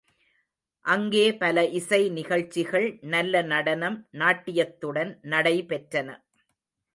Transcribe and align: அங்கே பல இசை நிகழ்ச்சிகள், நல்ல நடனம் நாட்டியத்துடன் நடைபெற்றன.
அங்கே 0.85 1.25
பல 1.35 1.65
இசை 1.69 2.09
நிகழ்ச்சிகள், 2.09 2.87
நல்ல 3.11 3.43
நடனம் 3.43 3.99
நாட்டியத்துடன் 4.13 5.13
நடைபெற்றன. 5.29 6.09